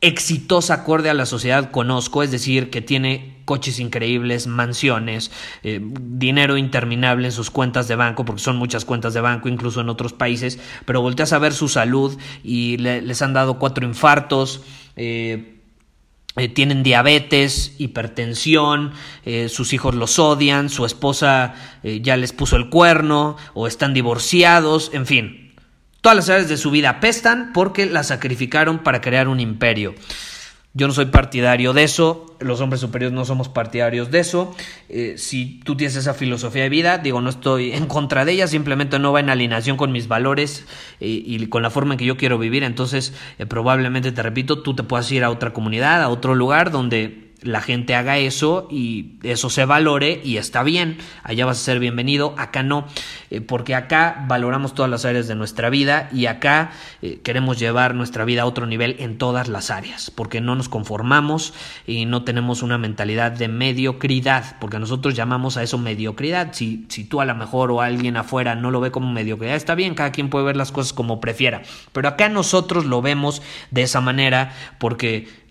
exitosa 0.00 0.74
acorde 0.74 1.10
a 1.10 1.14
la 1.14 1.26
sociedad 1.26 1.70
conozco, 1.70 2.22
es 2.22 2.30
decir, 2.30 2.70
que 2.70 2.80
tiene 2.80 3.38
coches 3.44 3.80
increíbles, 3.80 4.46
mansiones, 4.46 5.30
eh, 5.62 5.80
dinero 5.82 6.56
interminable 6.56 7.28
en 7.28 7.32
sus 7.32 7.50
cuentas 7.50 7.88
de 7.88 7.96
banco, 7.96 8.24
porque 8.24 8.42
son 8.42 8.56
muchas 8.56 8.84
cuentas 8.84 9.14
de 9.14 9.20
banco, 9.20 9.48
incluso 9.48 9.80
en 9.80 9.88
otros 9.88 10.12
países, 10.12 10.58
pero 10.84 11.00
volteas 11.00 11.32
a 11.32 11.38
ver 11.38 11.52
su 11.52 11.68
salud 11.68 12.16
y 12.44 12.76
les 12.76 13.22
han 13.22 13.32
dado 13.32 13.58
cuatro 13.58 13.84
infartos. 13.84 14.62
Eh, 14.96 15.54
eh, 16.36 16.48
tienen 16.48 16.84
diabetes, 16.84 17.74
hipertensión, 17.78 18.92
sus 19.48 19.72
hijos 19.72 19.96
los 19.96 20.20
odian, 20.20 20.68
su 20.68 20.84
esposa 20.86 21.54
ya 21.82 22.16
les 22.16 22.32
puso 22.32 22.54
el 22.54 22.68
cuerno 22.68 23.36
o 23.54 23.66
están 23.66 23.92
divorciados, 23.92 24.92
en 24.92 25.06
fin, 25.06 25.47
Todas 26.00 26.16
las 26.16 26.28
áreas 26.28 26.48
de 26.48 26.56
su 26.56 26.70
vida 26.70 26.90
apestan 26.90 27.52
porque 27.52 27.86
la 27.86 28.04
sacrificaron 28.04 28.78
para 28.78 29.00
crear 29.00 29.28
un 29.28 29.40
imperio. 29.40 29.94
Yo 30.74 30.86
no 30.86 30.92
soy 30.92 31.06
partidario 31.06 31.72
de 31.72 31.82
eso, 31.82 32.36
los 32.38 32.60
hombres 32.60 32.80
superiores 32.80 33.12
no 33.12 33.24
somos 33.24 33.48
partidarios 33.48 34.12
de 34.12 34.20
eso. 34.20 34.54
Eh, 34.88 35.14
si 35.16 35.60
tú 35.64 35.76
tienes 35.76 35.96
esa 35.96 36.14
filosofía 36.14 36.62
de 36.62 36.68
vida, 36.68 36.98
digo, 36.98 37.20
no 37.20 37.30
estoy 37.30 37.72
en 37.72 37.86
contra 37.86 38.24
de 38.24 38.32
ella, 38.32 38.46
simplemente 38.46 38.98
no 38.98 39.10
va 39.10 39.18
en 39.18 39.30
alineación 39.30 39.76
con 39.76 39.90
mis 39.90 40.06
valores 40.06 40.66
eh, 41.00 41.06
y 41.08 41.46
con 41.46 41.62
la 41.62 41.70
forma 41.70 41.94
en 41.94 41.98
que 41.98 42.04
yo 42.04 42.16
quiero 42.16 42.38
vivir. 42.38 42.62
Entonces, 42.62 43.12
eh, 43.38 43.46
probablemente, 43.46 44.12
te 44.12 44.22
repito, 44.22 44.62
tú 44.62 44.76
te 44.76 44.84
puedas 44.84 45.10
ir 45.10 45.24
a 45.24 45.30
otra 45.30 45.52
comunidad, 45.52 46.02
a 46.02 46.10
otro 46.10 46.36
lugar 46.36 46.70
donde 46.70 47.27
la 47.42 47.60
gente 47.60 47.94
haga 47.94 48.18
eso 48.18 48.66
y 48.70 49.12
eso 49.22 49.50
se 49.50 49.64
valore 49.64 50.20
y 50.24 50.38
está 50.38 50.62
bien, 50.62 50.98
allá 51.22 51.46
vas 51.46 51.58
a 51.58 51.64
ser 51.64 51.78
bienvenido, 51.78 52.34
acá 52.36 52.62
no, 52.62 52.86
eh, 53.30 53.40
porque 53.40 53.74
acá 53.74 54.24
valoramos 54.26 54.74
todas 54.74 54.90
las 54.90 55.04
áreas 55.04 55.28
de 55.28 55.34
nuestra 55.34 55.70
vida 55.70 56.08
y 56.12 56.26
acá 56.26 56.72
eh, 57.00 57.20
queremos 57.22 57.58
llevar 57.58 57.94
nuestra 57.94 58.24
vida 58.24 58.42
a 58.42 58.46
otro 58.46 58.66
nivel 58.66 58.96
en 58.98 59.18
todas 59.18 59.48
las 59.48 59.70
áreas, 59.70 60.10
porque 60.10 60.40
no 60.40 60.56
nos 60.56 60.68
conformamos 60.68 61.54
y 61.86 62.06
no 62.06 62.24
tenemos 62.24 62.62
una 62.62 62.78
mentalidad 62.78 63.32
de 63.32 63.48
mediocridad, 63.48 64.56
porque 64.58 64.78
nosotros 64.78 65.14
llamamos 65.14 65.56
a 65.56 65.62
eso 65.62 65.78
mediocridad, 65.78 66.52
si, 66.52 66.86
si 66.88 67.04
tú 67.04 67.20
a 67.20 67.24
lo 67.24 67.34
mejor 67.36 67.70
o 67.70 67.80
alguien 67.80 68.16
afuera 68.16 68.56
no 68.56 68.70
lo 68.70 68.80
ve 68.80 68.90
como 68.90 69.12
mediocridad, 69.12 69.54
está 69.54 69.76
bien, 69.76 69.94
cada 69.94 70.10
quien 70.10 70.28
puede 70.28 70.44
ver 70.44 70.56
las 70.56 70.72
cosas 70.72 70.92
como 70.92 71.20
prefiera, 71.20 71.62
pero 71.92 72.08
acá 72.08 72.28
nosotros 72.28 72.84
lo 72.84 73.00
vemos 73.00 73.42
de 73.70 73.82
esa 73.82 74.00
manera 74.00 74.52
porque 74.78 75.47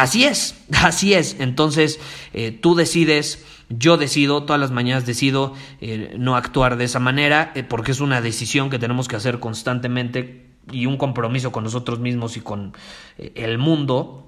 Así 0.00 0.24
es, 0.24 0.54
así 0.82 1.12
es. 1.12 1.36
Entonces 1.40 2.00
eh, 2.32 2.52
tú 2.52 2.74
decides, 2.74 3.44
yo 3.68 3.98
decido, 3.98 4.44
todas 4.44 4.58
las 4.58 4.70
mañanas 4.70 5.04
decido 5.04 5.54
eh, 5.82 6.14
no 6.18 6.36
actuar 6.36 6.78
de 6.78 6.84
esa 6.84 7.00
manera 7.00 7.52
eh, 7.54 7.62
porque 7.62 7.92
es 7.92 8.00
una 8.00 8.22
decisión 8.22 8.70
que 8.70 8.78
tenemos 8.78 9.08
que 9.08 9.16
hacer 9.16 9.40
constantemente 9.40 10.46
y 10.72 10.86
un 10.86 10.96
compromiso 10.96 11.52
con 11.52 11.64
nosotros 11.64 12.00
mismos 12.00 12.38
y 12.38 12.40
con 12.40 12.72
el 13.18 13.58
mundo, 13.58 14.26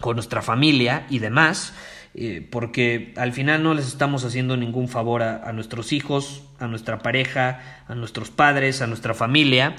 con 0.00 0.16
nuestra 0.16 0.40
familia 0.40 1.06
y 1.10 1.18
demás. 1.18 1.74
Porque 2.50 3.14
al 3.16 3.32
final 3.32 3.62
no 3.62 3.72
les 3.72 3.86
estamos 3.86 4.24
haciendo 4.24 4.56
ningún 4.56 4.88
favor 4.88 5.22
a, 5.22 5.52
nuestros 5.52 5.92
hijos, 5.92 6.42
a 6.58 6.66
nuestra 6.66 6.98
pareja, 6.98 7.84
a 7.86 7.94
nuestros 7.94 8.30
padres, 8.30 8.82
a 8.82 8.88
nuestra 8.88 9.14
familia, 9.14 9.76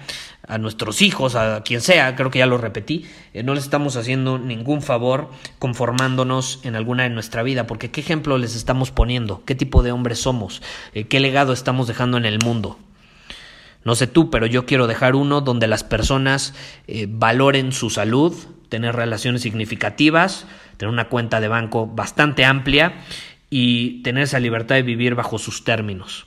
a 0.47 0.57
nuestros 0.57 1.01
hijos, 1.01 1.35
a 1.35 1.61
quien 1.63 1.81
sea, 1.81 2.15
creo 2.15 2.31
que 2.31 2.39
ya 2.39 2.45
lo 2.45 2.57
repetí, 2.57 3.05
eh, 3.33 3.43
no 3.43 3.53
les 3.53 3.65
estamos 3.65 3.97
haciendo 3.97 4.39
ningún 4.39 4.81
favor 4.81 5.29
conformándonos 5.59 6.61
en 6.63 6.75
alguna 6.75 7.03
de 7.03 7.09
nuestra 7.09 7.43
vida, 7.43 7.67
porque 7.67 7.91
¿qué 7.91 8.00
ejemplo 8.00 8.38
les 8.38 8.55
estamos 8.55 8.91
poniendo? 8.91 9.43
¿Qué 9.45 9.53
tipo 9.53 9.83
de 9.83 9.91
hombres 9.91 10.19
somos? 10.19 10.61
Eh, 10.93 11.07
¿Qué 11.07 11.19
legado 11.19 11.51
estamos 11.51 11.88
dejando 11.88 12.17
en 12.17 12.25
el 12.25 12.39
mundo? 12.39 12.79
No 13.83 13.95
sé 13.95 14.07
tú, 14.07 14.29
pero 14.29 14.45
yo 14.45 14.65
quiero 14.65 14.88
dejar 14.88 15.15
uno 15.15 15.41
donde 15.41 15.67
las 15.67 15.83
personas 15.83 16.53
eh, 16.88 17.07
valoren 17.09 17.71
su 17.71 17.89
salud, 17.89 18.35
tener 18.69 18.95
relaciones 18.95 19.41
significativas, 19.41 20.45
tener 20.81 20.91
una 20.91 21.09
cuenta 21.09 21.39
de 21.39 21.47
banco 21.47 21.85
bastante 21.85 22.43
amplia 22.43 22.93
y 23.51 24.01
tener 24.01 24.23
esa 24.23 24.39
libertad 24.39 24.73
de 24.73 24.81
vivir 24.81 25.13
bajo 25.13 25.38
sus 25.38 25.63
términos. 25.63 26.25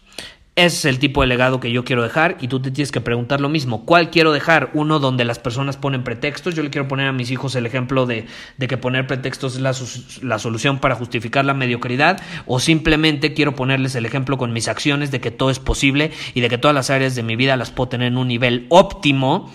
Ese 0.55 0.77
es 0.77 0.85
el 0.85 1.01
tipo 1.01 1.23
de 1.23 1.27
legado 1.27 1.59
que 1.59 1.73
yo 1.73 1.85
quiero 1.85 2.05
dejar 2.05 2.37
y 2.41 2.47
tú 2.47 2.63
te 2.63 2.71
tienes 2.71 2.93
que 2.93 3.01
preguntar 3.01 3.41
lo 3.41 3.49
mismo. 3.49 3.85
¿Cuál 3.85 4.11
quiero 4.11 4.31
dejar? 4.31 4.71
Uno 4.73 5.01
donde 5.01 5.25
las 5.25 5.41
personas 5.41 5.77
ponen 5.77 6.05
pretextos. 6.05 6.55
Yo 6.55 6.63
le 6.63 6.71
quiero 6.71 6.87
poner 6.87 7.09
a 7.09 7.13
mis 7.13 7.33
hijos 7.33 7.57
el 7.57 7.67
ejemplo 7.67 8.07
de, 8.07 8.27
de 8.57 8.69
que 8.69 8.77
poner 8.77 9.09
pretextos 9.09 9.57
es 9.57 9.61
la, 9.61 9.75
la, 10.23 10.39
solución 10.39 10.79
para 10.79 10.95
justificar 10.95 11.45
la 11.45 11.55
mediocridad. 11.55 12.23
O 12.47 12.61
simplemente 12.61 13.35
quiero 13.35 13.57
ponerles 13.57 13.97
el 13.97 14.07
ejemplo 14.07 14.39
con 14.39 14.53
mis 14.53 14.69
acciones 14.69 15.11
de 15.11 15.21
que 15.21 15.33
todo 15.33 15.51
es 15.51 15.59
posible 15.59 16.13
y 16.35 16.41
de 16.41 16.49
que 16.49 16.59
todas 16.59 16.77
las 16.77 16.89
áreas 16.91 17.17
de 17.17 17.25
mi 17.25 17.35
vida 17.35 17.57
las 17.57 17.73
puedo 17.73 17.89
tener 17.89 18.07
en 18.07 18.19
un 18.19 18.29
nivel 18.29 18.67
óptimo 18.69 19.51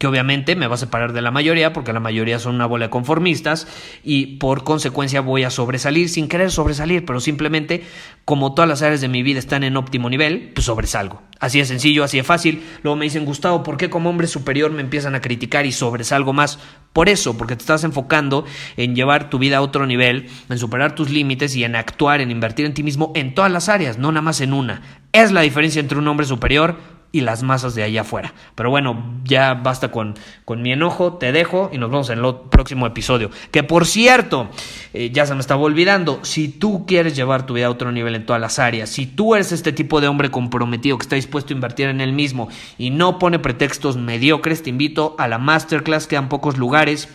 que 0.00 0.06
obviamente 0.06 0.56
me 0.56 0.66
va 0.66 0.76
a 0.76 0.78
separar 0.78 1.12
de 1.12 1.20
la 1.20 1.30
mayoría, 1.30 1.74
porque 1.74 1.92
la 1.92 2.00
mayoría 2.00 2.38
son 2.38 2.54
una 2.54 2.64
bola 2.64 2.86
de 2.86 2.90
conformistas, 2.90 3.68
y 4.02 4.38
por 4.38 4.64
consecuencia 4.64 5.20
voy 5.20 5.44
a 5.44 5.50
sobresalir 5.50 6.08
sin 6.08 6.26
querer 6.26 6.50
sobresalir, 6.50 7.04
pero 7.04 7.20
simplemente 7.20 7.84
como 8.24 8.54
todas 8.54 8.66
las 8.66 8.80
áreas 8.80 9.02
de 9.02 9.08
mi 9.08 9.22
vida 9.22 9.38
están 9.38 9.62
en 9.62 9.76
óptimo 9.76 10.08
nivel, 10.08 10.52
pues 10.54 10.64
sobresalgo. 10.64 11.20
Así 11.38 11.58
de 11.58 11.66
sencillo, 11.66 12.02
así 12.02 12.16
de 12.16 12.22
fácil. 12.22 12.62
Luego 12.82 12.96
me 12.96 13.04
dicen, 13.04 13.26
Gustavo, 13.26 13.62
¿por 13.62 13.76
qué 13.76 13.90
como 13.90 14.08
hombre 14.08 14.26
superior 14.26 14.70
me 14.70 14.80
empiezan 14.80 15.14
a 15.14 15.20
criticar 15.20 15.66
y 15.66 15.72
sobresalgo 15.72 16.32
más? 16.32 16.58
Por 16.94 17.10
eso, 17.10 17.36
porque 17.36 17.56
te 17.56 17.60
estás 17.60 17.84
enfocando 17.84 18.46
en 18.78 18.94
llevar 18.94 19.28
tu 19.28 19.38
vida 19.38 19.58
a 19.58 19.60
otro 19.60 19.86
nivel, 19.86 20.30
en 20.48 20.58
superar 20.58 20.94
tus 20.94 21.10
límites 21.10 21.54
y 21.56 21.64
en 21.64 21.76
actuar, 21.76 22.22
en 22.22 22.30
invertir 22.30 22.64
en 22.64 22.72
ti 22.72 22.82
mismo 22.82 23.12
en 23.14 23.34
todas 23.34 23.52
las 23.52 23.68
áreas, 23.68 23.98
no 23.98 24.10
nada 24.12 24.22
más 24.22 24.40
en 24.40 24.54
una. 24.54 24.80
Es 25.12 25.30
la 25.30 25.42
diferencia 25.42 25.80
entre 25.80 25.98
un 25.98 26.08
hombre 26.08 26.24
superior 26.24 26.99
y 27.12 27.22
las 27.22 27.42
masas 27.42 27.74
de 27.74 27.82
allá 27.82 28.02
afuera. 28.02 28.34
Pero 28.54 28.70
bueno, 28.70 29.20
ya 29.24 29.54
basta 29.54 29.90
con, 29.90 30.14
con 30.44 30.62
mi 30.62 30.72
enojo, 30.72 31.14
te 31.14 31.32
dejo 31.32 31.70
y 31.72 31.78
nos 31.78 31.90
vemos 31.90 32.10
en 32.10 32.24
el 32.24 32.34
próximo 32.50 32.86
episodio. 32.86 33.30
Que 33.50 33.62
por 33.62 33.86
cierto, 33.86 34.48
eh, 34.94 35.10
ya 35.12 35.26
se 35.26 35.34
me 35.34 35.40
estaba 35.40 35.62
olvidando, 35.62 36.20
si 36.22 36.48
tú 36.48 36.86
quieres 36.86 37.16
llevar 37.16 37.46
tu 37.46 37.54
vida 37.54 37.66
a 37.66 37.70
otro 37.70 37.92
nivel 37.92 38.14
en 38.14 38.26
todas 38.26 38.40
las 38.40 38.58
áreas, 38.58 38.90
si 38.90 39.06
tú 39.06 39.34
eres 39.34 39.52
este 39.52 39.72
tipo 39.72 40.00
de 40.00 40.08
hombre 40.08 40.30
comprometido 40.30 40.98
que 40.98 41.02
está 41.02 41.16
dispuesto 41.16 41.52
a 41.52 41.56
invertir 41.56 41.88
en 41.88 42.00
el 42.00 42.12
mismo 42.12 42.48
y 42.78 42.90
no 42.90 43.18
pone 43.18 43.38
pretextos 43.38 43.96
mediocres, 43.96 44.62
te 44.62 44.70
invito 44.70 45.14
a 45.18 45.28
la 45.28 45.38
masterclass, 45.38 46.06
quedan 46.06 46.28
pocos 46.28 46.58
lugares 46.58 47.08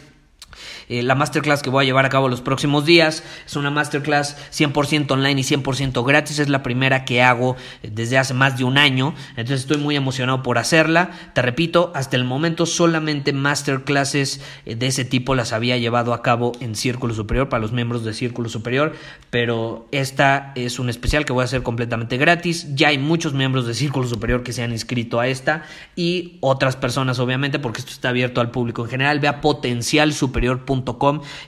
eh, 0.88 1.04
la 1.04 1.16
masterclass 1.16 1.64
que 1.64 1.70
voy 1.70 1.84
a 1.84 1.86
llevar 1.86 2.06
a 2.06 2.10
cabo 2.10 2.30
los 2.30 2.42
próximos 2.42 2.86
días 2.86 3.24
es 3.46 3.56
una 3.56 3.72
masterclass 3.72 4.38
100% 4.52 5.12
online 5.12 5.42
y 5.42 5.44
100% 5.44 6.06
gratis. 6.06 6.40
Es 6.40 6.50
la 6.50 6.64
primera 6.64 7.06
que 7.06 7.24
hago 7.24 7.56
eh, 7.82 7.90
desde 7.92 8.18
hace 8.18 8.34
más 8.34 8.58
de 8.58 8.64
un 8.64 8.78
año. 8.78 9.14
Entonces 9.32 9.62
estoy 9.62 9.78
muy 9.78 9.96
emocionado 9.96 10.44
por 10.44 10.58
hacerla. 10.58 11.12
Te 11.34 11.42
repito, 11.42 11.92
hasta 11.96 12.16
el 12.16 12.24
momento 12.24 12.66
solamente 12.66 13.34
masterclasses 13.34 14.42
eh, 14.66 14.76
de 14.76 14.88
ese 14.88 15.06
tipo 15.06 15.36
las 15.36 15.54
había 15.54 15.78
llevado 15.78 16.14
a 16.14 16.22
cabo 16.22 16.52
en 16.60 16.76
Círculo 16.76 17.14
Superior 17.14 17.50
para 17.50 17.62
los 17.62 17.72
miembros 17.72 18.04
de 18.04 18.14
Círculo 18.14 18.50
Superior. 18.50 18.94
Pero 19.30 19.88
esta 19.92 20.52
es 20.56 20.80
un 20.80 20.90
especial 20.90 21.26
que 21.26 21.34
voy 21.34 21.42
a 21.42 21.46
hacer 21.46 21.64
completamente 21.64 22.18
gratis. 22.18 22.76
Ya 22.76 22.90
hay 22.90 22.98
muchos 22.98 23.34
miembros 23.34 23.66
de 23.66 23.74
Círculo 23.74 24.08
Superior 24.08 24.44
que 24.44 24.54
se 24.54 24.64
han 24.64 24.72
inscrito 24.72 25.20
a 25.20 25.28
esta 25.28 25.64
y 25.96 26.38
otras 26.42 26.76
personas 26.76 27.20
obviamente 27.20 27.60
porque 27.60 27.80
esto 27.80 27.92
está 27.92 28.10
abierto 28.10 28.42
al 28.42 28.52
público 28.52 28.84
en 28.84 28.90
general. 28.90 29.20
Ve 29.20 29.28
a 29.28 29.42
potencialsuperior.com 29.42 30.75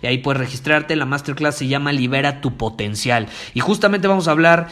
y 0.02 0.08
ahí 0.08 0.20
puedes 0.20 0.40
registrarte. 0.40 0.96
La 0.96 1.06
masterclass 1.06 1.56
se 1.56 1.68
llama 1.68 1.92
Libera 1.92 2.42
tu 2.42 2.58
potencial. 2.58 3.28
Y 3.54 3.60
justamente 3.60 4.08
vamos 4.08 4.28
a 4.28 4.32
hablar 4.32 4.68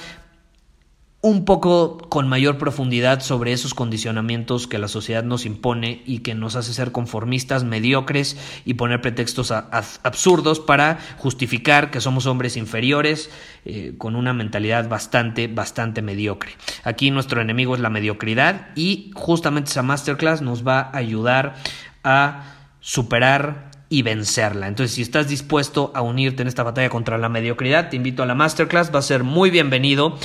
un 1.26 1.44
poco 1.44 1.98
con 1.98 2.28
mayor 2.28 2.60
profundidad 2.60 3.20
sobre 3.22 3.52
esos 3.52 3.74
condicionamientos 3.74 4.68
que 4.68 4.78
la 4.78 4.88
sociedad 4.88 5.24
nos 5.24 5.48
impone 5.48 6.04
y 6.06 6.20
que 6.20 6.36
nos 6.36 6.56
hace 6.56 6.72
ser 6.72 6.92
conformistas, 6.92 7.64
mediocres 7.64 8.38
y 8.64 8.76
poner 8.76 9.02
pretextos 9.02 9.50
absurdos 9.50 10.60
para 10.60 11.00
justificar 11.18 11.90
que 11.90 12.00
somos 12.00 12.28
hombres 12.28 12.58
inferiores 12.58 13.32
eh, 13.66 13.96
con 13.98 14.16
una 14.16 14.34
mentalidad 14.34 14.88
bastante, 14.88 15.48
bastante 15.48 16.04
mediocre. 16.04 16.52
Aquí 16.84 17.10
nuestro 17.10 17.42
enemigo 17.42 17.74
es 17.74 17.82
la 17.82 17.90
mediocridad 17.90 18.68
y 18.76 19.10
justamente 19.16 19.72
esa 19.72 19.82
masterclass 19.82 20.44
nos 20.44 20.66
va 20.66 20.80
a 20.80 20.98
ayudar 20.98 21.56
a 22.04 22.54
superar 22.82 23.72
y 23.96 24.02
vencerla. 24.02 24.68
Entonces, 24.68 24.94
si 24.94 25.02
estás 25.02 25.30
dispuesto 25.30 25.94
a 25.96 26.02
unirte 26.02 26.42
en 26.42 26.50
esta 26.50 26.64
batalla 26.64 26.90
contra 26.90 27.18
la 27.18 27.30
mediocridad, 27.30 27.90
te 27.90 27.96
invito 27.96 28.24
a 28.24 28.26
la 28.26 28.36
masterclass, 28.36 28.94
va 28.94 29.00
a 29.00 29.02
ser 29.02 29.24
muy 29.24 29.50
bienvenido. 29.50 30.20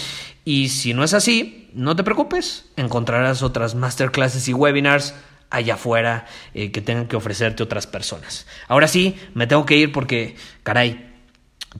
Y 0.44 0.70
si 0.70 0.92
no 0.92 1.04
es 1.04 1.14
así, 1.14 1.70
no 1.72 1.94
te 1.94 2.02
preocupes, 2.02 2.68
encontrarás 2.76 3.44
otras 3.44 3.76
masterclasses 3.76 4.48
y 4.48 4.54
webinars 4.54 5.14
allá 5.50 5.74
afuera 5.74 6.26
eh, 6.52 6.72
que 6.72 6.80
tengan 6.80 7.06
que 7.06 7.14
ofrecerte 7.14 7.62
otras 7.62 7.86
personas. 7.86 8.44
Ahora 8.66 8.88
sí, 8.88 9.14
me 9.34 9.46
tengo 9.46 9.64
que 9.66 9.76
ir 9.76 9.92
porque, 9.92 10.34
caray, 10.64 11.08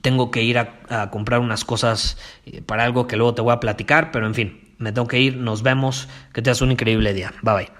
tengo 0.01 0.31
que 0.31 0.45
ir 0.45 0.59
a, 0.59 1.11
comprar 1.11 1.41
unas 1.41 1.65
cosas 1.65 2.19
eh, 2.47 2.63
para 2.63 2.85
algo 2.85 3.09
que 3.09 3.17
luego 3.17 3.35
te 3.35 3.43
voy 3.43 3.53
a 3.53 3.59
platicar, 3.59 4.13
pero 4.13 4.29
en 4.29 4.37
fin, 4.37 4.75
me 4.79 4.93
tengo 4.93 5.09
que 5.09 5.19
ir, 5.19 5.39
nos 5.39 5.65
vemos, 5.65 6.07
que 6.33 6.41
tengas 6.41 6.63
un 6.63 6.71
increíble 6.71 7.15
día. 7.15 7.35
Bye 7.43 7.55
bye. 7.55 7.80